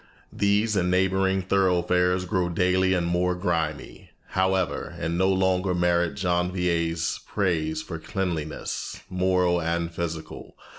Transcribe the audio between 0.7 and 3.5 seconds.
and neighboring thoroughfares grow daily more